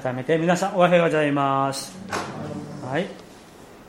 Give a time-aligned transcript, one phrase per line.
[0.00, 1.94] 改めて皆さんおはようございます。
[2.82, 3.02] はい。
[3.02, 3.12] 今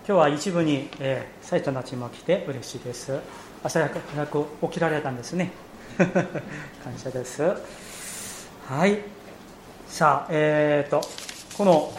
[0.06, 3.18] 日は一部に、えー、生徒たちも来て嬉しいです。
[3.63, 5.52] 朝早く起きられたんですね。
[6.84, 7.42] 感謝です。
[8.67, 8.99] はい。
[9.88, 11.08] さあえっ、ー、と
[11.58, 11.94] この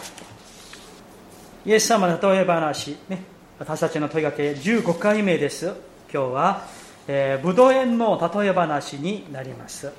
[1.65, 3.23] イエス様の例え話ね。
[3.59, 5.73] 私たちの問いかけ15回目です。
[6.13, 6.67] 今日は、
[7.09, 9.91] えー、ブドウ園の例え話になります。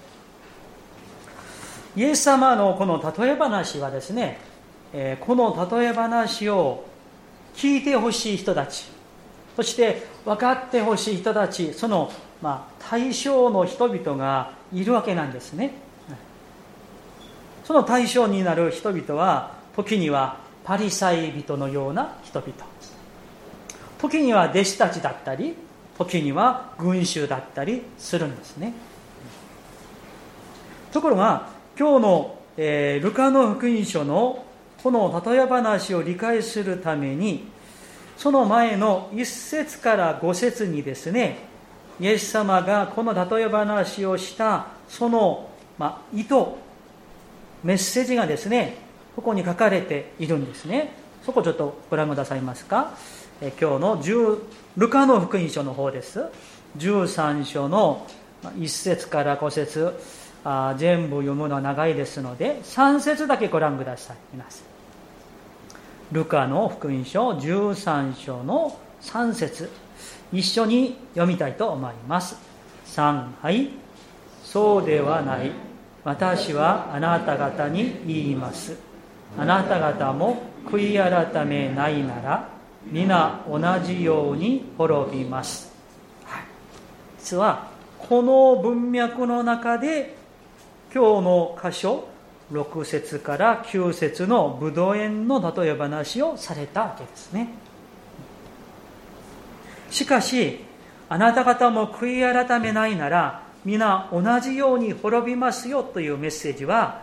[1.96, 4.38] イエス様のこの例え話はですね、
[4.94, 6.86] えこの例え話を
[7.56, 8.96] 聞いてほしい人たち
[9.56, 15.72] そして分かってほしい人たちその、ま、対象の人々がいるわけなんですね。
[17.64, 22.54] その対象になる人々は時にはパリサイ人のような人々。
[23.98, 25.56] 時には弟子たちだったり
[25.98, 28.74] 時には群衆だったりするんですね。
[30.92, 34.46] ところが今日の、えー、ルカの福音書の
[34.82, 37.48] この例え話を理解するために
[38.18, 41.38] その前の1節から5節にですね
[42.00, 46.36] イエス様がこの例え話をしたその、ま、意図
[47.64, 48.78] メッセージがですね
[49.16, 50.92] ここに書かれているんですね。
[51.26, 52.94] そこちょっとご覧くださいますか。
[53.42, 54.38] え今日の
[54.78, 56.26] ルカの福音書の方です。
[56.78, 58.06] 13章の
[58.44, 59.94] 1節から5節。
[60.46, 64.18] あ全部読むのは長いですので3節だけご覧ください。
[64.32, 64.66] 皆さん
[66.14, 69.70] ルカの福音書13章の3節。
[70.32, 72.38] 一緒に読みたいと思います。
[72.86, 73.70] 3はい。
[74.44, 75.52] そうではない。
[76.04, 78.78] 私はあなた方に言います。
[79.38, 82.50] あなた方も悔い改めないなら
[82.86, 85.74] 皆同じように滅びます、
[86.24, 86.44] はい、
[87.20, 90.16] 実はこの文脈の中で
[90.96, 92.08] 今日の箇所
[92.54, 97.50] 6節から9節のブドウ園の例え話をされたわけですね。
[99.90, 100.64] しかし
[101.10, 107.02] あなた方も悔い改めないなら皆同じように滅びますよというメッセージは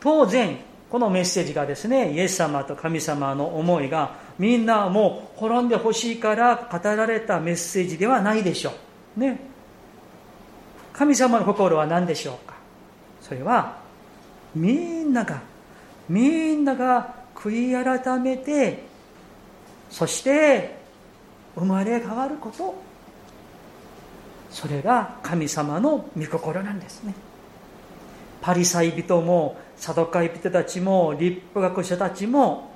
[0.00, 0.56] 当然
[0.88, 8.72] このメッセージがですねイエス様と神様の思いがみんなもう滅んでほしいから語られたメッセージではないでしょ
[9.18, 9.20] う。
[9.20, 9.38] ね。
[10.94, 12.53] 神様の心は何でしょうか？
[13.24, 13.78] それは
[14.54, 15.42] みんなが
[16.08, 18.84] みんなが悔い改めて
[19.90, 20.76] そして
[21.54, 22.74] 生まれ変わること。
[24.50, 27.14] それが神様の御心なんですね。
[28.40, 32.70] パリサイ人もサドカイ人たちも立法学者たちも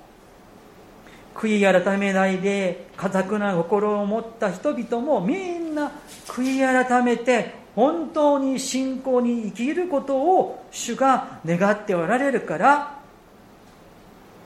[1.34, 5.92] 悔い改めないで家族な心を持った人々もみんな
[6.26, 12.98] 悔い改めて本当に信仰に生きることを主が願っておられるから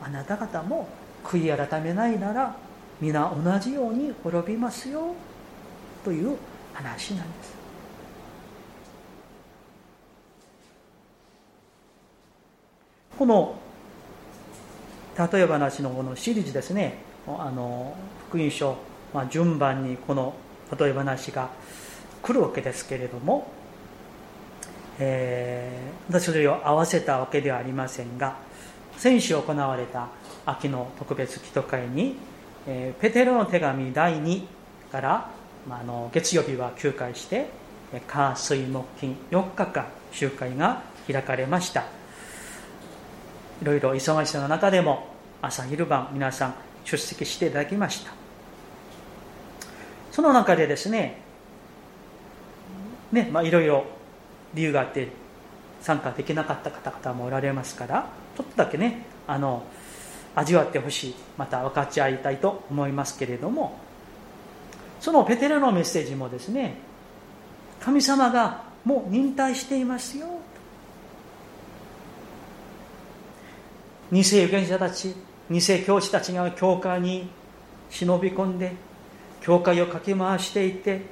[0.02, 0.86] あなた方も
[1.24, 2.54] 悔い改めないなら
[3.00, 5.14] 皆同じように滅びますよ
[6.04, 6.36] という
[6.74, 7.54] 話なんです。
[13.18, 13.54] この
[15.32, 16.98] 例え話のこのシリーズですね。
[17.26, 17.96] あの
[18.28, 18.76] 福音書、
[19.14, 20.34] まあ、順番にこの
[20.78, 21.48] 例え話が
[22.22, 23.50] 来るわけですけれども、
[24.98, 28.36] えー、私それを合わせたわけではありませんが
[28.96, 30.08] 先週行われた
[30.46, 32.16] 秋の特別祈祷会に、
[32.66, 34.42] えー、ペテロの手紙第2
[34.92, 35.30] から、
[35.68, 37.46] まあ、あの月曜日は休会して
[38.06, 41.84] 火水木金4日間集会が開かれました。
[43.60, 45.08] いろいろ忙しさの中でも
[45.40, 46.54] 朝昼晩皆さん
[46.84, 48.12] 出席していただきました。
[50.10, 51.21] その中でですね
[53.12, 53.84] ねまあ、いろいろ
[54.54, 55.08] 理由があって
[55.80, 59.64] 参加できなかった方々もおられますからちょっとだけねあの
[60.34, 63.78] 味わってほしいまた分かち合いたいと思いますけれども
[65.00, 66.76] そのペテロのメッセージもですね
[67.80, 70.26] 神様がもう忍耐していますよ。
[74.12, 75.14] 偽預言者たち
[75.50, 77.28] 偽教師たちが教会に
[77.90, 78.72] 忍び込んで
[79.40, 81.02] 教会をかき回していて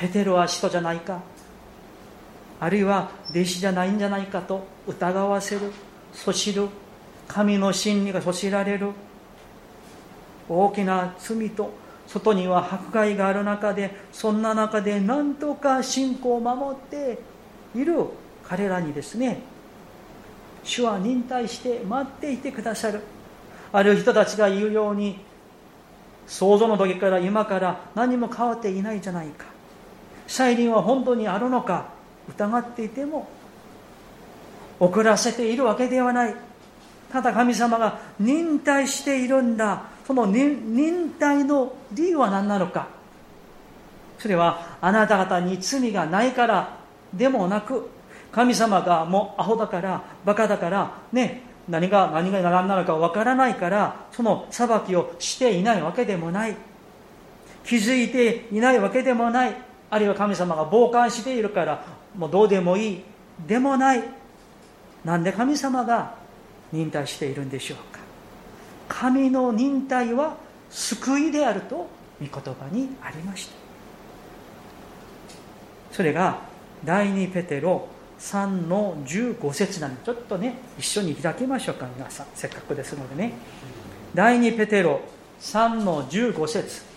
[0.00, 1.20] ペテロは使徒じゃないか。
[2.58, 5.72] あるいは弟子じゃないんじゃないかと疑わせる
[6.12, 6.68] そしる
[7.28, 8.92] 神の真理がそしられる。
[10.48, 11.70] 大きな罪と
[12.06, 17.18] 外には迫害がある中でそんな中で何とか信仰を守って
[17.74, 18.06] いる
[18.42, 19.42] 彼らにですね
[20.64, 23.02] 主は忍耐して待っていてくださる。
[23.70, 25.18] ある人たちが言うように
[26.26, 29.49] 想像の時から今から何も変わっていないじゃないか。
[30.30, 31.88] 再臨は本当にあるのか
[32.28, 33.28] 疑っていても
[34.78, 36.34] 遅らせているわけではない。
[37.10, 39.82] ただ神様が忍耐しているんだ。
[40.06, 42.86] その忍耐の理由は何なのか。
[44.20, 46.78] それはあなた方に罪がないから
[47.12, 47.90] でもなく
[48.30, 56.56] 神様がもうアホだからバカだからね何が何が何なのかわからないからその裁きをしていないわけでもない。
[57.64, 59.69] 気づいていないわけでもない。
[59.90, 61.84] あるいは神様が傍観しているから
[62.16, 63.02] もうどうでもいい
[63.46, 64.04] でもない。
[65.04, 66.14] なんで神様が
[66.72, 68.00] 忍耐しているんでしょうか。
[68.88, 70.36] 神の忍耐は
[70.70, 71.88] 救いであると
[72.20, 73.52] 御言葉にありました。
[75.92, 76.40] それが
[76.84, 77.88] 第2ペテロ
[78.18, 82.26] 3の15節なのでちょっとね一緒に開きましょうか皆さん。
[82.34, 83.32] せっかくですのでね。
[84.14, 85.00] 第2ペテロ
[85.40, 86.89] 3の15節。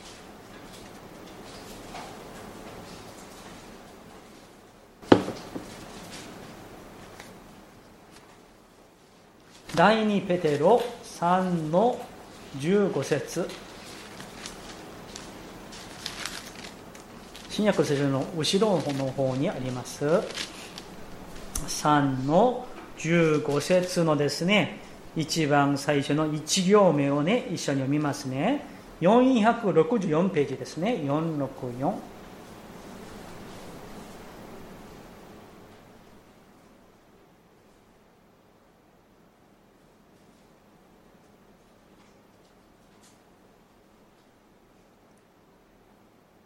[9.76, 10.84] 第2ペテロ
[11.20, 12.00] 3の
[12.60, 13.50] 15節。
[17.50, 20.06] 新約聖書の後ろの方にあります。
[21.68, 22.68] 3の
[23.00, 24.78] 15節のですね
[25.16, 28.68] 一番最初の1行目をね一緒に読みますね。
[29.02, 31.02] 464ページですね。
[31.04, 31.94] 464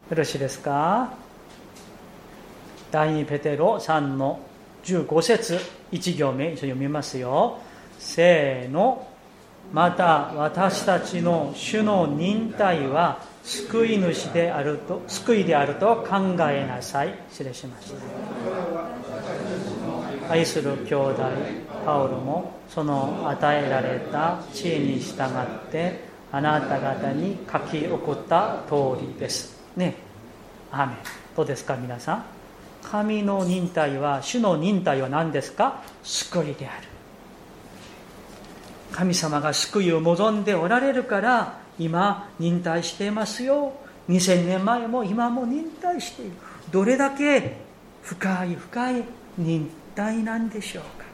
[0.09, 1.09] よろしいですか？
[2.91, 4.39] 第2ペテロ3の
[4.85, 5.59] 15節
[5.91, 7.59] 1行目一緒に読みますよ。
[7.99, 9.05] せーの。
[9.73, 17.13] また私たちの主の忍耐は救い主であると救いであると考えなさい。
[17.29, 17.91] 失礼しまし
[20.29, 20.31] た。
[20.31, 21.21] 愛する兄弟
[21.85, 25.99] パウロもその与えられた知恵に従って
[26.31, 29.56] あなた方に書き送った通りです。
[29.77, 29.95] ね。
[30.71, 30.97] アーメン。
[31.35, 32.23] どうですか皆さん？
[32.83, 35.83] 神の忍耐は主の忍耐は何ですか？
[36.03, 36.87] 救いである。
[38.91, 43.73] 神様が救いを望んでおられるから今忍耐していますよ。
[44.09, 46.31] 2000年前も今も忍耐している。
[46.71, 47.57] どれだけ
[48.01, 49.03] 深い深い
[49.37, 51.05] 忍耐なんでしょうか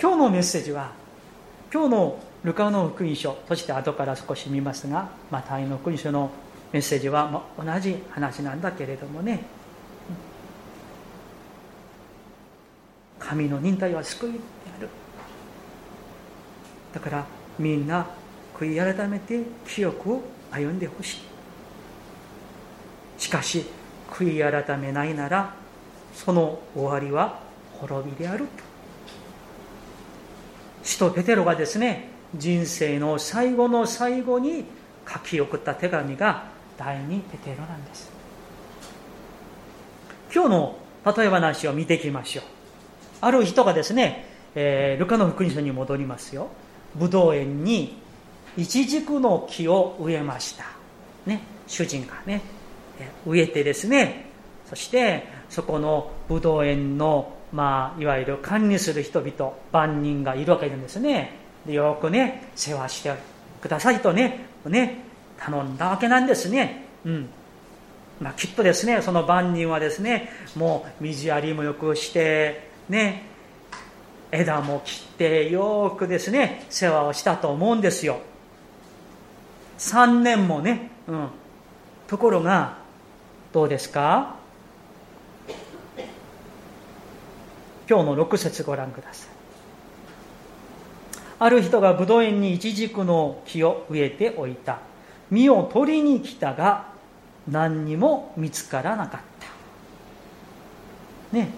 [0.00, 0.90] 今日のメッセージは
[1.72, 6.30] 今日のルカの福音書そして後から少し見ますがマタイの福音書の
[6.72, 9.44] メッセージは同じ話なんだけれどもね。
[13.20, 14.38] 神の忍耐は救いで
[14.76, 14.88] ある。
[16.92, 17.24] だから
[17.58, 18.06] みんな
[18.54, 20.20] 悔い改めて清く
[20.50, 21.18] 歩んでほし
[23.18, 23.22] い。
[23.22, 23.64] しかし
[24.10, 25.54] 悔い改めないなら
[26.14, 27.38] その終わりは
[27.78, 28.65] 滅びであると。
[30.86, 34.64] 使徒ペテロがですね人生の最後の最後に
[35.06, 36.44] 書き送った手紙が
[36.78, 38.10] 第2ペテロなんです。
[40.32, 42.44] 今日の例え話を見ていきましょう。
[43.20, 46.48] ある人がですね、えー、ルカの福音書に戻りますよ。
[46.94, 47.96] ブドウ園に
[48.56, 50.66] イチジクの木を植えました。
[51.26, 52.42] ね主人がね
[53.26, 54.26] 植えてですね
[54.66, 61.38] そしてそこのブドウ園のまあ、いわゆる管理する人々万人がいるわけなんですね。
[61.66, 63.14] でよくね世話して
[63.60, 65.02] くださいとねね
[65.38, 66.84] 頼んだわけなんですね。
[67.04, 67.28] うん。
[68.20, 73.24] まあ、きっとですねその万人はですねもう水やりもよくしてね
[74.32, 78.18] 枝も切ってよくですね世話をしたと思うんですよ。
[79.78, 81.28] 3年もね、うん、
[82.06, 82.78] ところが
[83.52, 84.35] どうですか？
[87.88, 89.28] 今日の6節ご覧ください。
[91.38, 94.78] ある人がブドウ園にイチジクの木を植えておいた。
[95.30, 96.88] 実を取りに来たが
[97.48, 99.20] 何にも見つからなかっ
[101.30, 101.36] た。
[101.36, 101.50] ね。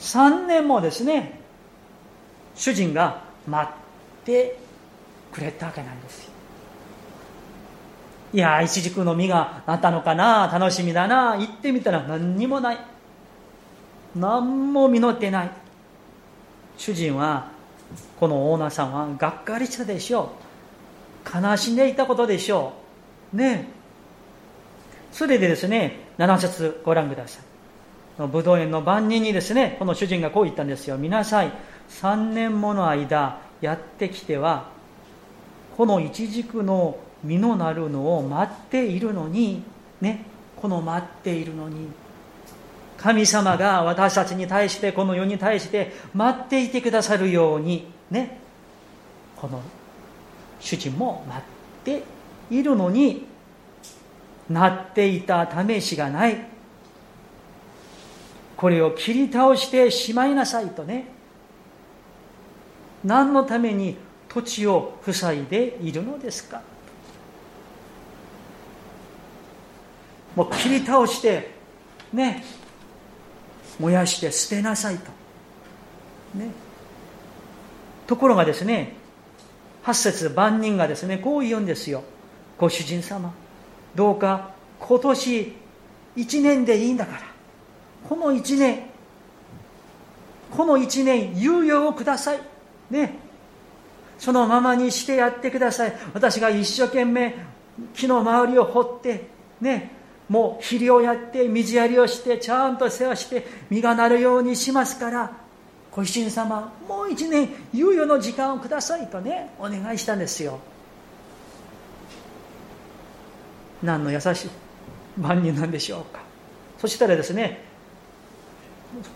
[0.00, 1.40] 3年もですね
[2.56, 4.58] 主人が待って
[5.32, 6.32] くれたわけなんですよ。
[8.34, 12.91] いやイチジクの実がなったのかな楽しみだな行ってみたら何にもない。
[14.14, 15.50] 何も実ってない。
[16.76, 17.50] 主人は
[18.18, 20.32] このオーナーさんはがっかりしたでしょ
[21.34, 21.38] う。
[21.42, 22.72] 悲しんでいたことでしょ
[23.32, 23.36] う。
[23.36, 23.68] ね
[25.12, 27.44] それでですね7節ご覧ください。
[28.28, 30.98] 武道園の万人にですねこの主人がこう言ったんですよ。
[30.98, 31.52] 見なさい。
[31.88, 34.68] 3年もの間やってきては
[35.76, 39.62] このイチジクの実のなるのを待っているのに。
[40.00, 40.24] ね。
[40.60, 41.88] この待っているのに。
[43.02, 48.38] 神様が私たちに対してこの世に対して待っていてくださるようにね。
[49.36, 49.60] この
[50.60, 51.44] 主人も待っ
[51.82, 52.04] て
[52.48, 53.26] いるのに
[54.48, 56.46] なっていた試しがない。
[58.56, 61.08] これを切り倒してしまいなさいとね。
[63.02, 63.96] 何のために
[64.28, 66.62] 土地を塞いでいるのですか。
[70.36, 71.50] もう切り倒して
[72.12, 72.61] ね。
[73.82, 75.10] 燃やして捨てなさいと。
[76.34, 76.50] ね。
[78.06, 78.94] ところがですね
[79.84, 82.04] 8節万人がですねこう言うんですよ。
[82.58, 83.34] ご主人様
[83.96, 85.56] どうか今年
[86.16, 87.20] 1年でいいんだから。
[88.08, 88.84] この1年
[90.50, 92.40] この1年猶予をください。
[92.90, 93.18] ね。
[94.18, 95.94] そのままにしてやってください。
[96.14, 97.34] 私が一生懸命
[97.94, 99.26] 木の周りを掘って
[99.60, 100.01] ね。
[100.28, 105.32] もう肥料やって水やりをしてちゃんと世話して実がなるようにしますから
[105.90, 110.58] ご主人様もう一年猶予の時間をくださいとねお願いしたんですよ。
[113.82, 114.50] 何の優しい
[115.18, 116.20] 万人なんでしょうか。
[116.78, 117.64] そしたらですね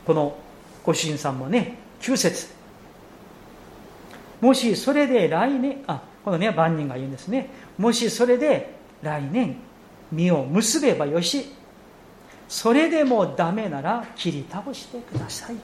[0.04, 0.36] この
[0.84, 2.48] ご主人さんもね9節。
[4.40, 7.48] もしそれで来年あこのね万人が言うんですね。
[7.78, 9.56] もしそれで来年
[10.12, 11.52] 実を結べばよし
[12.48, 15.56] それでもダメなら切り倒してください。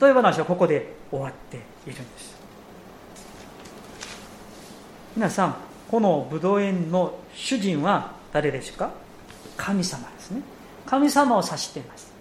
[0.00, 2.36] 例え話はここで終わっているんです。
[5.16, 5.56] 皆さん
[5.90, 8.90] このブドウ園の主人は誰でしょうか？
[9.56, 10.42] 神様ですね。
[10.86, 12.12] 神様を指しています。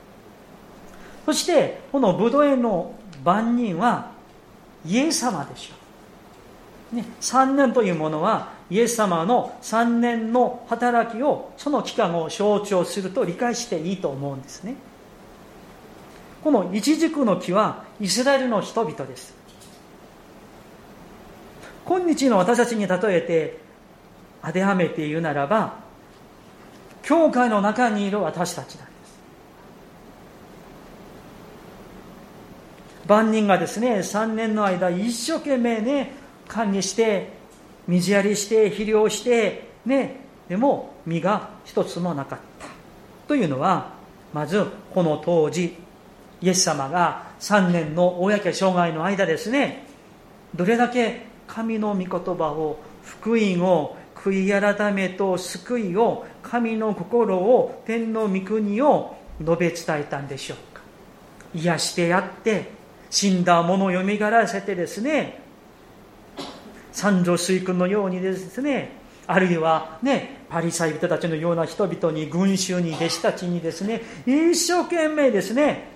[1.25, 4.12] そしてこのブドウ園の番人は
[4.86, 5.77] イエス様でしょう、
[6.91, 14.75] ね、3年というものはイエス様の3年の働きをその期間を象徴すると理解していいと思うんですね。
[16.43, 19.36] この一軸の木はイスラエルの人々です。
[21.86, 23.60] 今日の私たちに例えて
[24.43, 25.79] 当てはめて言うならば
[27.01, 29.19] 教会の中にいる私たちなんです。
[33.08, 36.13] 万人がですね3年の間一生懸命ね
[36.50, 37.29] 管理して
[37.88, 40.18] 水やりして肥料してね。
[40.50, 42.68] でも実が一つもなかった。
[43.27, 43.94] というのは
[44.34, 45.77] まずこの当時
[46.41, 49.86] イエス様が3年の公生涯の間ですね。
[50.56, 60.82] どれだけ神の御言葉を福音を悔い改めと救いを神の心を天の御国を述べ伝えたんでしょうか。
[61.53, 62.72] 癒してやって
[63.10, 65.49] 死んだ者をよみがらせてですね。
[67.00, 68.91] 三女水君のようにですね
[69.25, 75.88] あるいはねパリサイ人たちのような人々に群衆に弟子たちにですね一生懸命ですね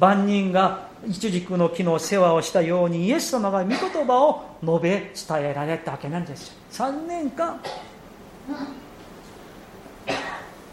[0.00, 6.56] 万人が一軸の木の世話をしたようにイエス様が御言葉を述べ伝えられたわけなんです。
[6.72, 7.60] 3年間。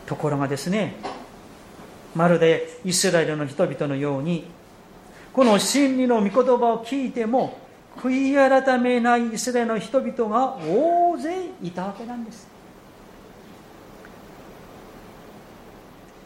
[0.06, 0.96] ところがですね
[2.16, 4.46] まるでイスラエルの人々のように
[5.34, 7.62] この真理の御言葉を聞いても
[7.97, 12.47] 悔い改めないイスラエルの人々が大勢いたわけなんです。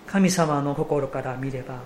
[0.07, 1.81] 神様の心から見れば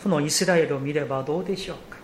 [0.00, 1.96] そのイスラエルを見ればどうでしょうか。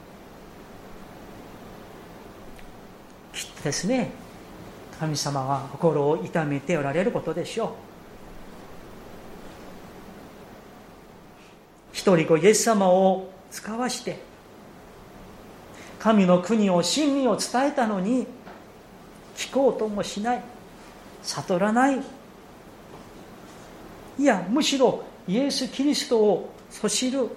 [3.33, 4.11] きっとですね
[4.99, 7.69] 神様は心を痛めておられることでしょう。
[11.93, 14.32] 一人子イエス様を使わして
[16.03, 18.27] 神の国を真理を伝えたのに
[19.37, 20.43] 聞こうともしない。
[21.23, 22.01] 悟らない。
[24.19, 27.29] いやむしろイエス・キリストをそしる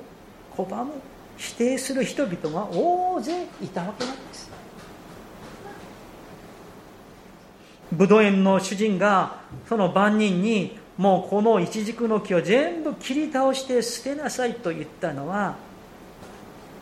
[0.58, 0.94] 拒む
[1.38, 4.50] 否定する人々が大勢いたわけなんです。
[7.92, 15.56] ブドウ園の主人がその万人にもうこのイチジクの木を全部切り倒して捨てなさいと言ったのは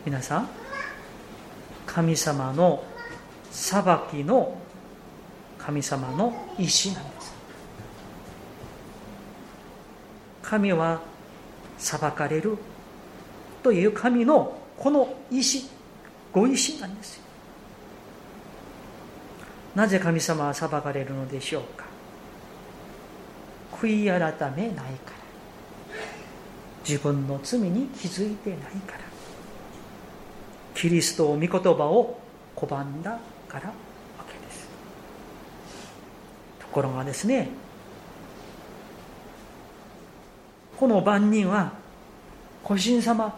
[0.06, 0.63] 皆さん
[1.94, 2.82] 神様の
[3.52, 4.58] 裁きの
[5.56, 7.32] 神様の意志なんです。
[10.42, 11.00] 神は
[11.78, 12.58] 裁かれる
[13.62, 15.68] という神のこの意志
[16.32, 17.20] ご意志なんです。
[19.76, 21.84] なぜ神様は裁かれるのでしょうか。
[23.80, 24.88] 悔い改めないから。
[26.84, 29.03] 自分の罪に気づいてないから。
[30.84, 32.18] キリストを御言葉を
[32.54, 33.72] 拒んだからわ
[34.28, 34.68] けです。
[36.70, 37.48] ころがですね
[40.76, 41.72] この番人は
[42.62, 43.34] ご神様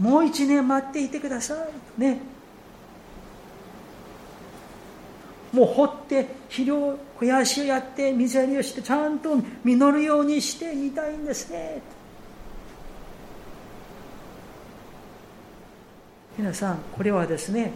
[0.00, 1.54] もう一年待っていてくださ
[1.98, 2.18] いね
[5.52, 11.80] もう掘って肥料肥やしをやって水やりをしてちゃんと実るようにしてみたいんですね。
[16.38, 17.72] 皆さんこれはですね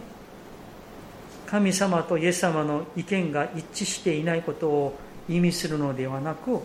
[1.47, 6.59] 神様とイエス様の意見が一致していないことを意味するのではなく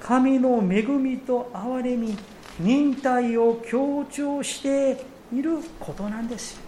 [0.00, 2.16] 神の恵みと憐れみ
[2.58, 5.04] 忍耐を強調して
[5.34, 6.60] いることなんです。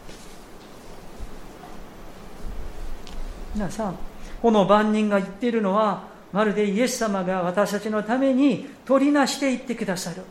[3.55, 3.97] 皆さん
[4.41, 10.23] この万人が言っているのはまるでイエス様が私たちのために取りなしていってくださる。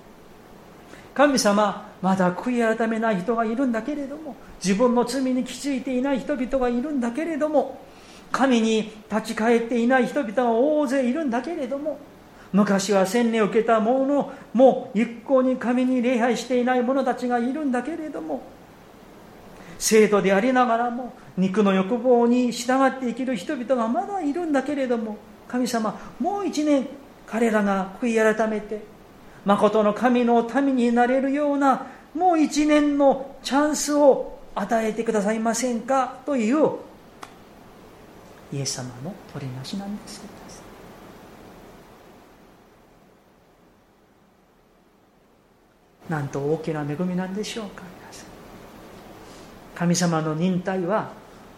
[1.13, 7.79] 神様まだ悔い改めない人がいるんだけれども自分の罪に気づいていない人々がいるんだけれども
[8.31, 12.00] 神に立ち返っていない人々が大勢いるんだけれども
[12.53, 18.41] 昔は洗礼を受けた者もう一向に神に礼拝していない者たちがいるんだけれども
[19.77, 25.17] 生徒でありながらも肉の欲望に従って生きる人々がまだいるんだけれども
[25.48, 26.88] 神様もう一年
[27.25, 28.81] 彼らが悔い改めて
[29.45, 36.19] 誠の神の民になれるようなもう一年のチャンスを与えてくださいませんか？
[36.25, 36.71] という
[38.53, 40.21] イエス様の取りなしなんです。
[46.10, 48.27] なんと大きな恵みなんでしょうか皆さん。
[49.74, 51.13] 神様の忍耐は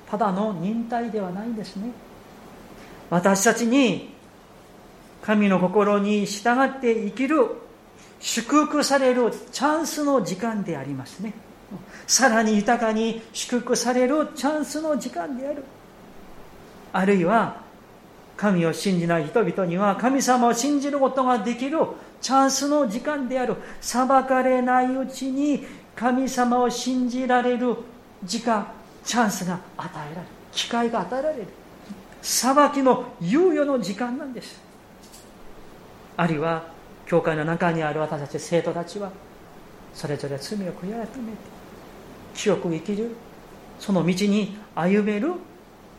[0.10, 1.90] ただの忍耐ではないんですね。
[3.10, 4.14] 私たちに
[5.24, 7.63] 神の心に従って生きる
[8.24, 11.34] 祝福されるチャンスの時間でありますね。
[12.08, 15.64] さらに豊かに祝福されるチャンスの時間である。
[16.94, 17.62] あるいは
[18.38, 21.78] 神を信じない人々には神様を信じることができる
[22.22, 23.58] チャンスの時間である。
[23.82, 27.76] 裁かれないうちに神様を信じられる
[28.24, 28.72] 時間
[29.04, 30.22] チャンスが与えられる。
[30.54, 31.48] 機会が与えられる
[32.22, 34.62] 裁きの猶予の時間なんです。
[36.16, 36.72] あるいは
[37.06, 39.12] 教会の中にある私たち生徒たちは
[39.94, 41.10] それぞれ罪を悔い改めて
[42.34, 43.12] 清く生きる
[43.80, 45.34] その道に歩める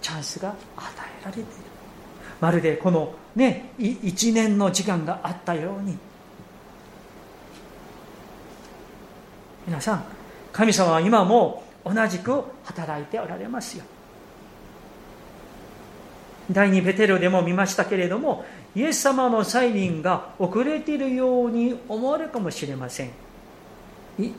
[0.00, 0.86] チャンスが与
[1.20, 1.48] えられている。
[2.40, 5.96] まるでこのね一年の時間があったように。
[9.66, 10.04] 皆さん
[10.52, 13.84] 神様は今も同じく働いておられますよ。
[16.50, 23.10] 第二ベテルでも見ましたけれどもイエス様の再臨が遅れているように思われるかもしれません。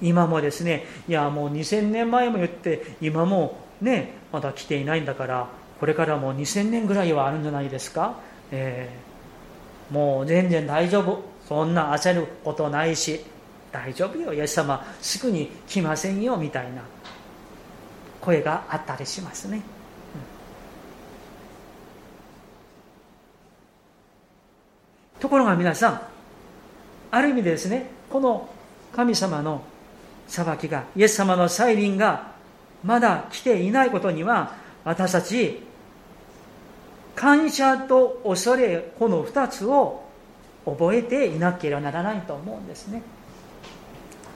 [0.01, 5.49] 今もですねいやもう2000年前も言って今もねまだ来ていないんだから
[5.81, 8.15] これからも2000年ぐらいはあるんじゃないですか、
[8.51, 11.35] えー、もう全然大丈夫。
[11.47, 13.19] そんな焦ることないし
[13.71, 14.33] 大丈夫よ。
[14.33, 16.81] イエス様すぐに来ませんよみたいな
[18.25, 19.61] 声があったりしますね、うん、
[25.19, 26.01] ところが皆さん
[27.11, 28.49] ある意味でですねこの
[28.93, 29.61] 神様の
[30.27, 32.33] 裁きがイエス様の再臨が
[32.83, 35.63] まだ来ていないことには私たち
[37.15, 40.03] 感謝と恐れこの2つを
[40.65, 43.03] 覚えていなければならないと思うんですね。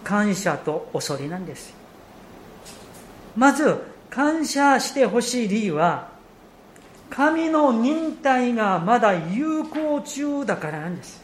[0.04, 1.74] 感謝と恐れなんです。
[3.36, 3.78] まず
[4.10, 6.10] 感謝してほしい理由は
[7.20, 11.22] 神の忍耐がまだ有効中だからなんです、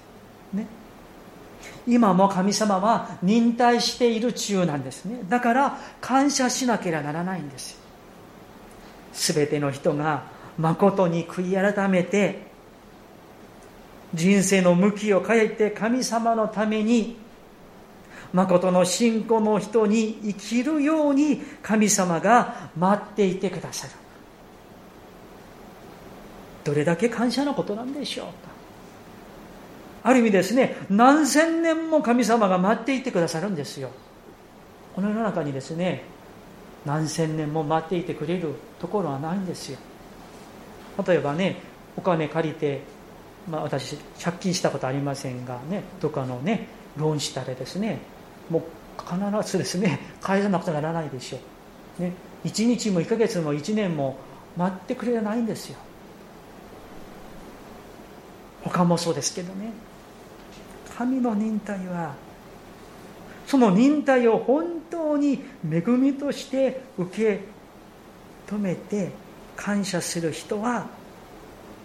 [0.52, 0.68] ね、
[1.88, 5.22] 今も神様は忍耐している中なんですね。
[5.30, 7.80] だから感謝しなければならないんです。
[9.14, 10.24] 全ての人が
[10.58, 12.42] 誠に悔い改めて
[14.14, 17.16] 人生の向きを変えて神様のために
[18.34, 24.05] 誠の信仰の人に生きるように神様が待っていてくださる。
[26.66, 28.28] どれだけ感謝のことなんでしょう
[30.04, 33.90] ある意味ですね何千年も神様が待っていてくださるんですよ。
[34.96, 36.04] この世の中にですね
[36.86, 39.80] 何千年も待っていてくれるところはないんですよ。
[41.06, 41.58] 例えばね
[41.98, 42.82] お金借りて、
[43.50, 48.00] まあ、私借金したことありませんがねどっかのねローンしたらですね
[48.50, 48.64] もう
[49.02, 51.40] 必ずですね返さなくてならないでしょ
[52.00, 54.18] う、ね、1日も1ヶ月も1年も
[54.56, 55.78] 待ってくれないんですよ。
[58.76, 59.72] 他もそうですけどね
[60.98, 62.14] 神の忍耐は
[63.48, 67.40] その忍耐を本当に恵みとして受け
[68.54, 69.12] 止めて
[69.56, 70.88] 感謝する人は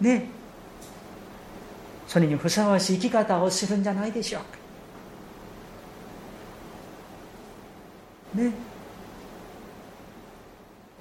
[0.01, 0.25] ね
[2.09, 4.41] それにふさわしい生き方をするんじゃないでしょう
[8.35, 8.51] かね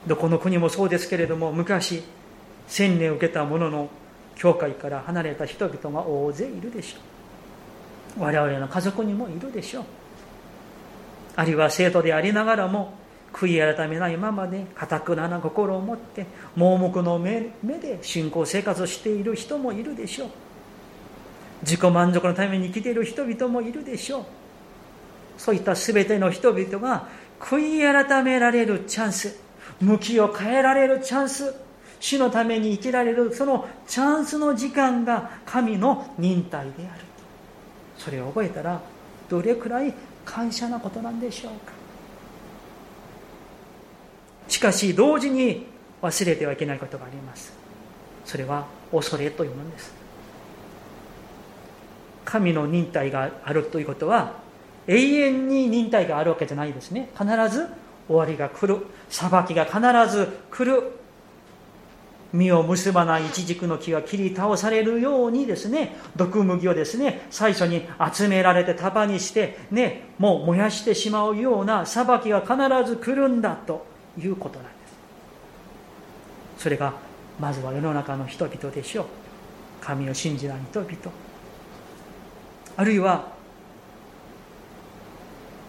[0.07, 2.05] どこの国もそうですけれども昔
[2.69, 3.91] 洗礼を受けた者の
[4.41, 8.23] 教会から離れた人々が大勢いるでしょう。
[8.23, 9.85] 我々の家族にもいるでしょう。
[11.37, 12.95] あるいは生徒でありながらも
[13.35, 16.25] 悔い改めないままでかたくなな心を持って
[16.57, 20.29] 盲目の目で信仰生活をしている人もいるでしょう。
[21.61, 24.25] 自己満足のために生きている人々もいるでしょう。
[25.37, 29.39] そういった全ての人々が悔い改められるチャンス
[29.83, 31.55] 向きを変えられるチャンス
[32.01, 37.05] 主のために生きられるそのチャンスの時間が神の忍耐である。
[37.99, 38.81] それを覚えたら
[39.29, 41.73] どれくらい感謝なことなんでしょうか。
[44.49, 45.67] しかし同時に
[46.03, 47.53] 忘れてはいけないことがあります。
[48.25, 49.93] それは恐れというものです。
[52.25, 54.35] 神の忍耐があるということは
[54.87, 57.11] 永遠に忍耐があるわけじゃないですね。
[57.13, 57.69] 必ず
[58.09, 58.87] 終わりが来る。
[59.11, 61.00] 裁きが必ず来る。
[62.33, 72.55] 実を結ばないイチジクの木が切り倒されるようにですね毒麦をですね最初に集められて束にしてねもう燃やしてしまうような裁きが必
[72.89, 73.87] ず来るんだと
[74.19, 74.71] いうことなんで
[76.57, 76.95] すそれが
[77.41, 79.07] まずは世の中の人々でしょう
[79.81, 80.95] 神を信じない人々
[82.77, 83.40] あるいは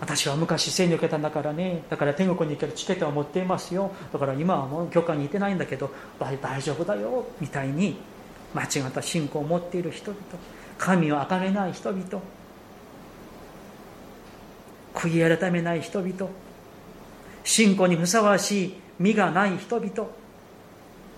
[0.01, 1.83] 私は昔生に受けたんだからね。
[1.89, 3.91] だから天国に行けるチケットは持っていますよ。
[4.11, 7.25] だから今はもう教会に行ってないんだけど大丈夫だよ。
[7.39, 7.97] みたいに
[8.53, 10.21] 間違った信仰を持っている人々
[10.77, 12.21] 神をあかれない人々
[14.93, 16.29] 悔い改めない人々
[17.43, 20.09] 信仰にふさわしい身がない人々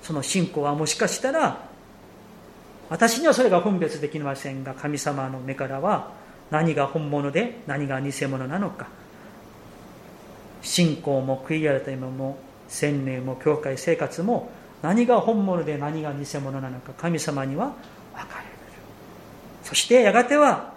[0.02, 1.66] その信仰はもしかしたら
[2.90, 6.12] 私にはそれが分別できませんが神様の目からは
[6.54, 8.88] 何が本物で何が偽物なのか。
[10.62, 12.38] 信仰も悔い改めも
[12.68, 14.52] 洗礼も教会生活も
[14.84, 17.74] 何が本物で何が偽物なのか神様には
[18.14, 18.52] 分かれる。
[19.64, 20.76] そしてやがては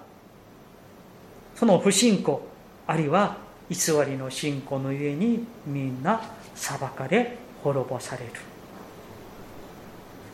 [1.55, 2.41] その不信仰
[2.87, 3.37] あるいは
[3.69, 6.23] 偽りの信仰のゆえにみんな
[6.55, 8.33] 裁かれ滅ぼされる。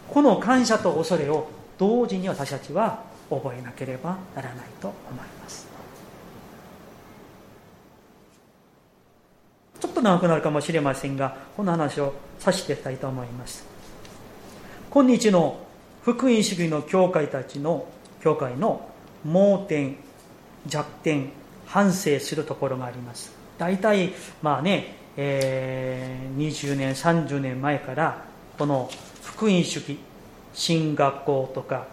[0.09, 5.67] この感謝と恐れを同時に私たちは覚えなければならないと思います。
[9.81, 13.65] ちょっと長くなるかもしれませんがこの話をさせていきたいと思います。
[14.91, 15.59] 今日の
[16.03, 17.87] 福音主義の教会たちの
[18.23, 18.89] 教会の
[19.25, 19.97] 盲点
[20.67, 21.31] 弱点
[21.67, 23.33] 反省するところがあります。
[23.59, 28.25] 大体まあね、えー、20年30年前から
[28.59, 28.91] この
[29.23, 29.99] 福音主義
[30.53, 31.87] 進学校とか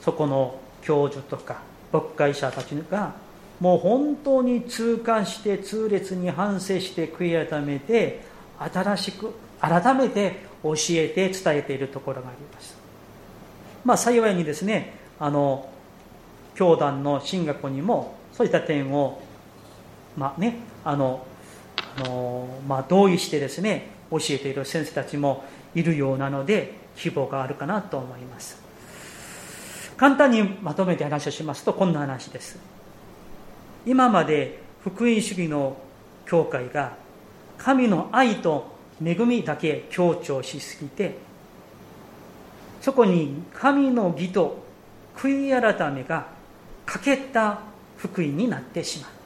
[0.00, 1.62] そこの教授とか
[1.92, 3.14] 牧会者たちが
[3.60, 8.20] もう本当に痛感して痛烈に反省して悔い改めて
[8.58, 12.76] 新しく改めて教えて伝えているところがあります
[13.84, 15.68] まあ幸いにですねあの
[16.54, 19.20] 教団の進学にもそういった点を
[20.16, 21.26] まあねあの
[21.96, 28.67] あの、まあ、同意してですね教えている先生たちもいるようなので希望があるかなと思います。
[29.98, 32.56] 簡単にまとめて話をしますとこんな話です。
[33.84, 35.76] 今まで福音主義の
[36.24, 36.92] 教会が
[37.58, 41.16] 神の愛と恵みだけ強調しすぎて
[42.80, 44.62] そこに神の義と
[45.16, 46.28] 悔い改めが
[46.86, 47.58] 欠けた
[47.96, 49.18] 福音になってしまった。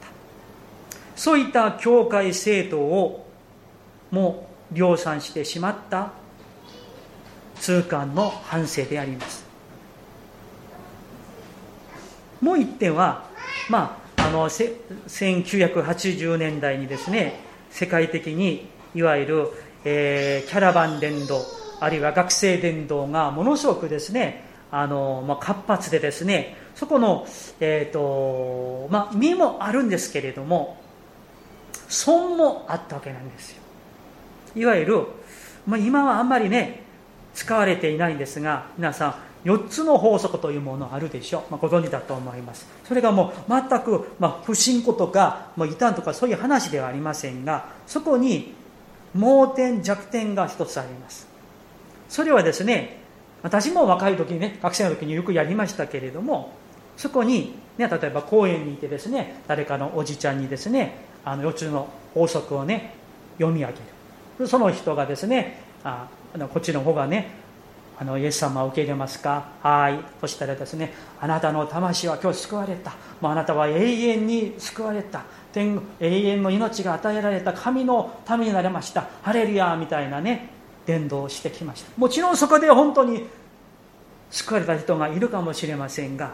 [1.15, 3.29] そういった教会制度を
[4.09, 6.11] も量産してしまった
[7.59, 9.42] 痛感の反省であります。
[12.43, 13.23] もう一点は、
[13.69, 19.47] まあ、あの1980年代にですね世界的にいわゆる、
[19.85, 21.41] えー、キャラバン伝道
[21.79, 27.25] あるいは学生伝道がものすごくですねあの、まあ、活発でですねそこの、
[27.61, 30.77] えーとまあ、身もあるんですけれども
[31.87, 33.61] 損もあったわけなんですよ。
[34.55, 35.07] いわゆる、
[35.65, 36.83] まあ、今はあんまりね
[37.33, 42.65] 使われていないんですが皆さん4つの法則というものあるでしょう、まあ、ご存知だと思います。
[42.87, 48.53] それがもう全く、まあ、不信仰とか、まあ、異端とかそういう話ではありませんがそこに
[49.13, 51.27] 盲点弱点が一つあります。
[52.09, 53.01] それはですね
[53.41, 56.53] 私も若い時にね学生の時によくやりましたけれども
[56.95, 62.93] そこに、ね、例えば公園にいてですね誰かのおじちゃんにですねあの4つの法則をね
[63.37, 63.73] 読み上げ
[64.39, 64.47] る。
[64.47, 66.07] その人がですねあ
[66.53, 67.42] こっちの方がね
[67.99, 69.45] あのイエス様を受け入れますか？
[69.61, 69.99] はい。
[70.19, 72.91] そしたらですねあなたの魂は今日救われた。
[73.21, 75.23] もうあなたは永遠に救われた。
[75.51, 77.53] 天永遠の命が与えられた。
[77.53, 79.07] 神のためになれました。
[79.21, 80.49] ハレルヤみたいなね
[80.85, 81.91] 伝道してきました。
[81.97, 83.25] もちろんそこで本当に
[84.31, 86.33] 救われた人がいるかもしれませんが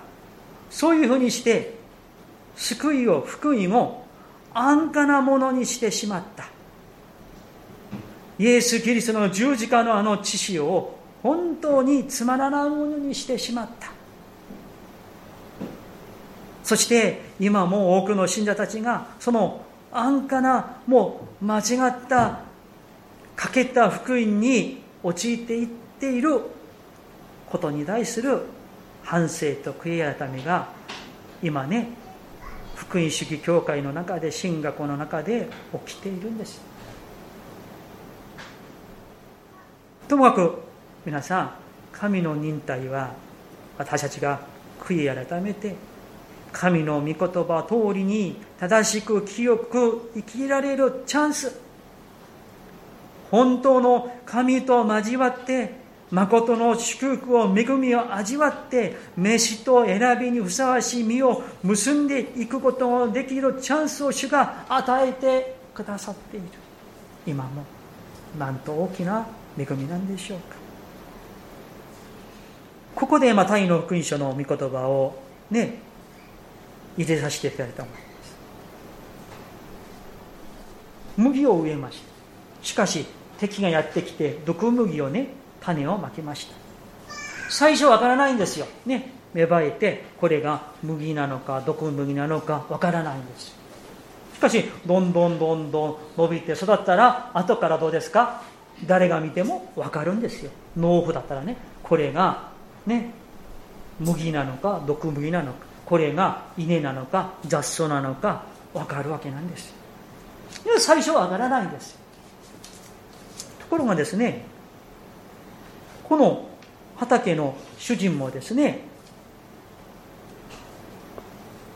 [0.69, 1.73] そういうふうにして
[2.55, 4.05] 救いを福音を
[4.53, 6.47] 安価なものにしてしまった。
[8.39, 13.91] イエス・キリストの十字架のあの知識を本当につまらないものにしてしまった。
[16.63, 22.41] そして今も多くの信者たちがその安価なもう間違った
[23.35, 25.67] 欠けた福音に陥っていっ
[25.99, 26.41] ている
[27.47, 28.41] ことに対する
[29.03, 30.67] 反省と悔い改めが
[31.41, 31.89] 今ね
[32.75, 35.49] 福音主義教会の中で神学の中で
[35.85, 36.61] 起きているんです。
[40.07, 40.68] ともかく
[41.09, 41.51] 皆さん
[41.91, 43.09] 神の忍耐は
[43.79, 44.41] 私たちが
[44.79, 45.75] 悔い改めて
[46.51, 51.59] 神の御言葉通りに正しく清く生きられるチャンス。
[53.31, 55.73] 本当の神と交わって
[56.11, 66.45] 誠の祝福を恵みを味わって飯と選びにふさわしい実を結んでいくことができるチャンスを主が与えてくださっている。
[67.25, 67.63] 今も
[68.37, 69.25] なんと大きな
[69.57, 70.58] 恵みなんでしょうか。
[72.99, 75.15] ここでまあタイの福音書の御言葉を
[75.49, 75.75] ね
[76.97, 78.35] 入れさせていただいたと思います。
[81.15, 82.65] 麦を植えました。
[82.65, 83.05] しかし
[83.39, 85.27] 敵がやってきて毒麦をね
[85.61, 86.55] 種をまきました。
[87.49, 88.67] 最初わからないんですよ。
[88.85, 93.55] ね芽生えてこれが麦なのか毒麦なのかわからないんです
[94.35, 98.41] しかしどんどんどんどん伸びて育ったら後からどうですか？
[98.85, 100.51] 誰が見てもわかるんですよ。
[100.75, 102.49] 農夫だったらねこれが
[102.85, 103.13] ね。
[103.99, 109.73] 麦なのか毒麦なのかこれが稲なのか雑草なのか分かるわけなんです。
[110.77, 111.97] 最初は上がらないんです。
[113.59, 114.45] ところがですね
[116.03, 116.47] この
[116.97, 118.81] 畑の主人もですね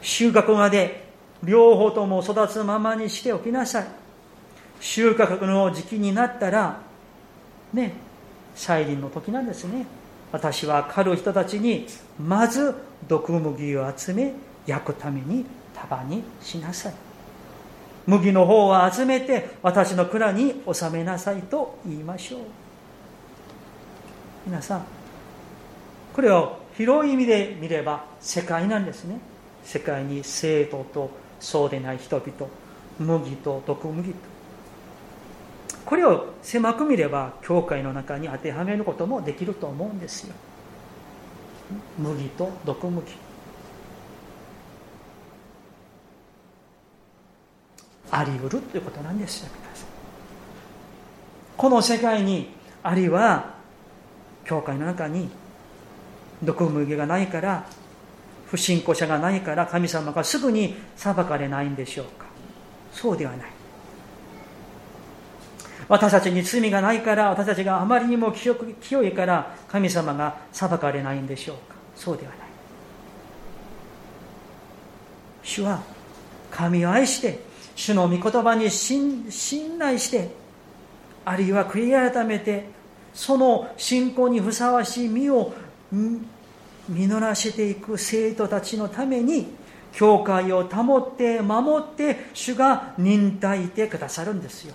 [0.01, 1.07] 収穫まで
[1.43, 3.87] 両方とも育つままにしておきなさい。
[4.79, 6.81] 収穫の時期になったら
[7.73, 7.93] ね
[8.55, 9.85] 再臨の時なんですね。
[10.33, 11.85] 私は狩る人たちに
[12.19, 12.73] まず
[13.07, 14.33] 毒麦を集め
[14.65, 16.93] 焼くために束にしなさい。
[18.07, 22.39] 麦の方を集めて私の蔵に収めなさいと言いましょう。
[24.47, 24.85] 皆さん
[26.13, 29.19] これを広い意味で見れば世界なんですね。
[29.63, 32.51] 世界に生徒とそうでない人々
[32.99, 34.32] 麦と毒麦と。
[35.93, 40.33] これを狭く見れば教会の中に当てはめることもできると思うんですよ。
[41.99, 43.11] 麦と毒麦。
[48.09, 49.49] あり得るということなんですよ
[51.55, 52.49] この世界に
[52.81, 53.53] あるいは
[54.45, 55.29] 教会の中に
[56.41, 57.67] 毒麦がないから
[58.47, 62.25] 不信仰者がないから神様がすぐに裁かれないんでしょうか？
[62.91, 63.52] そうではない。
[65.87, 71.75] 私たちに罪がないから私たちがあまりにも清いから神様が裁かれないんでしょうか。
[71.95, 72.39] そうではない。
[75.43, 75.81] 主は
[76.51, 77.39] 神を愛して
[77.75, 79.29] 主の御言葉に信
[79.77, 80.29] 頼して
[81.25, 82.65] あるいは悔い改めて
[83.13, 85.53] その信仰にふさわしい身を
[86.89, 89.47] 実らせていく生徒たちのために
[89.91, 94.73] 教会を保って守って主が忍耐いてくださるんですよ。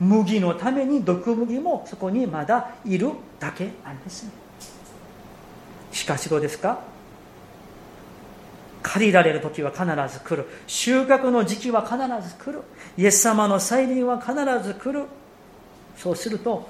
[0.00, 4.26] 麦のために毒麦もそこにまだいるだけなんです。
[5.92, 6.80] しかしどうですか？
[8.82, 10.48] 借りられる時は必ず来る。
[10.66, 11.96] 収穫の時期は必
[12.28, 12.62] ず来る。
[12.96, 15.06] イエス様の再臨は必ず来る。
[15.96, 16.68] そうすると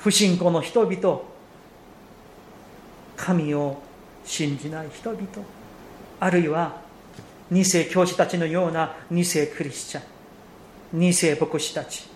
[0.00, 1.22] 不信仰の人々
[3.16, 3.80] 神を
[4.26, 5.24] 信じない人々
[6.20, 6.82] あるいは
[7.50, 10.02] 二世教師たちのような二世クリスチャン
[10.94, 12.06] 二世牧師たち。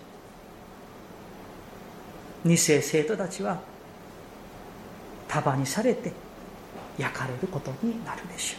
[2.45, 3.59] 二世生徒たちは
[5.27, 6.13] 束にされて
[6.97, 8.57] 焼かれることになるでしょ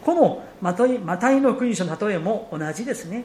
[0.00, 0.04] う。
[0.04, 3.24] このマタイマタイの福音書の例えも同じですね。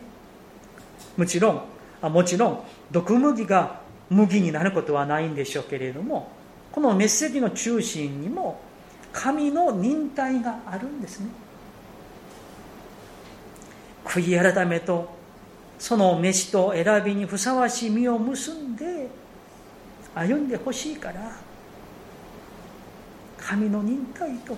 [1.15, 1.61] もちろん
[2.01, 6.31] あもちろん毒麦が麦になることはないんでしょうけれども
[6.71, 8.59] このメッセージの中心にも
[9.13, 11.44] 神の忍耐があるんですね。
[14.05, 15.13] 悔い改めと
[15.77, 19.09] その飯と選びにふさわしい実を結んで
[20.13, 21.35] 歩んでほしいから
[23.37, 24.57] 神の忍耐と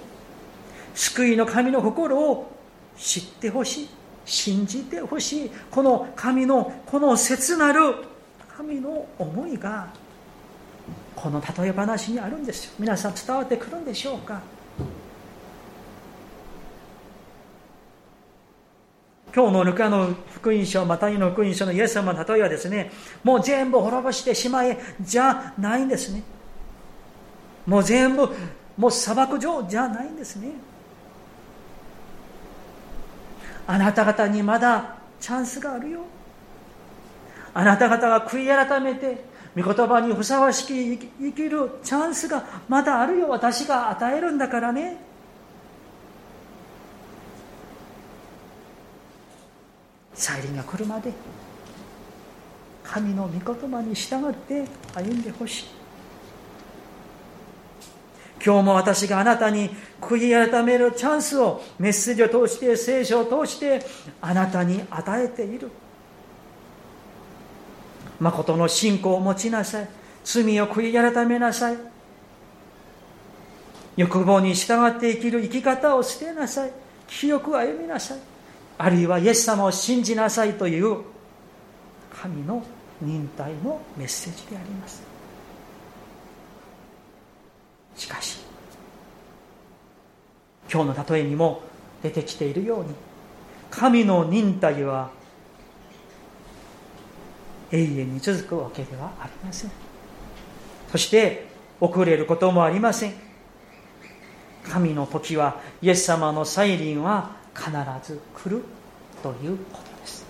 [0.94, 2.52] 救いの神の心を
[2.98, 3.90] 知ってほしい
[4.26, 7.96] 信じてほしいこの神のこの切なる
[8.56, 9.88] 神の思いが
[11.16, 12.72] この例え話にあるんですよ。
[12.78, 14.42] 皆さん伝わってくるんでしょうか？
[19.38, 22.91] 今日のルカの福音書、マタイの福音書のイエス様の例えはですね、
[23.23, 26.23] もう全部滅ぼしてしまえじゃないんですね。
[27.67, 28.28] もう全部、
[28.78, 30.54] もう砂漠上じゃないんですね。
[33.67, 36.00] あなた方にまだチャンスがあるよ。
[37.54, 39.23] あなた方が悔い改めて、
[39.56, 43.30] 御言葉にふさわしき生きるチャンスがまだあるよ。
[43.30, 45.07] 私が与えるんだからね。
[50.17, 51.13] 再臨が来るまで
[52.84, 55.65] 神の御言葉に従って歩んでほしい。
[58.43, 63.86] 今日も私があなたに悔い改めるチャンスをメッセージを通して聖書を通して
[64.21, 65.69] あなたに与えている。
[68.19, 69.89] 誠の信仰を持ちなさい。
[70.23, 71.77] 罪を悔い改めなさい。
[73.97, 76.71] 欲望に従って生きる生き方を捨てなさい。
[77.08, 78.37] 清く歩みなさい。
[78.78, 80.98] あるいはイエス様を信じなさいという
[82.22, 82.63] 神の
[83.02, 85.02] 忍耐のメッセージであります。
[87.96, 88.40] しかし
[90.72, 91.62] 今日の例えにも
[92.04, 92.94] 出てきているように
[93.72, 95.10] 神の忍耐は
[97.72, 99.72] 永遠に続くわけではありません。
[100.92, 101.48] そして
[101.82, 103.13] 遅れることもありません。
[104.70, 107.72] 神の時はイエス様の再臨は必
[108.04, 108.63] ず来る
[109.24, 110.26] ということです。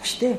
[0.00, 0.38] そして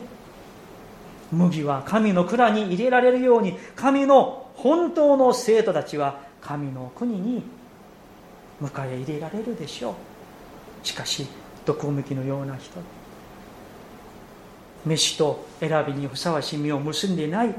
[1.32, 7.43] 麦は神の蔵に入れられるように神の本当の生徒たちは神の国に
[8.62, 9.93] 迎え入れられるでしょう。
[10.84, 11.27] しかし
[11.65, 12.79] 毒向きのような人
[14.86, 17.53] 飯と選びにふさわしい実を結んでいない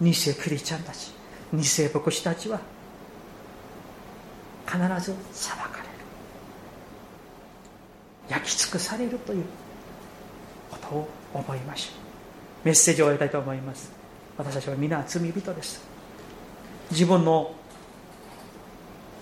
[0.00, 1.10] 偽クリスチャンたち
[1.52, 1.60] 偽
[1.92, 2.60] 牧師たちは
[4.70, 5.88] 必ず裁かれる。
[8.28, 9.44] 焼き尽くされるという
[10.70, 11.90] ことを思いましょ
[12.64, 12.66] う。
[12.66, 13.98] メッセージを終えたいと思います。
[14.38, 15.84] 私たちは皆罪人です
[16.92, 17.52] 自分の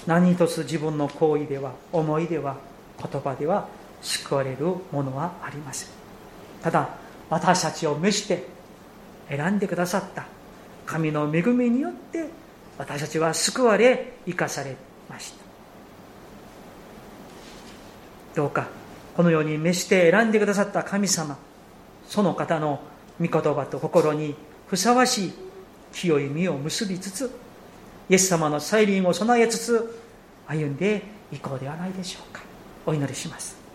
[0.06, 2.58] 何一つ自分の行為では思いでは
[2.98, 3.66] 言葉では
[4.02, 5.88] 救われるものはありません
[6.62, 6.90] ただ
[7.30, 8.46] 私たちを召して
[9.28, 10.26] 選んでくださった
[10.84, 12.28] 神の恵みによって
[12.78, 14.76] 私たちは救われ生かされ
[15.08, 15.44] ました
[18.36, 18.68] どうか
[19.16, 21.36] このように召して選んでくださった神様
[22.06, 22.80] その方の
[23.18, 24.36] 御言葉と心に
[24.68, 25.32] ふさわしい
[25.92, 27.30] 清い実を結びつつ
[28.08, 30.00] イエス様の再臨を備えつつ
[30.46, 32.42] 歩んでいこうではないでしょうか。
[32.86, 33.65] お祈りします。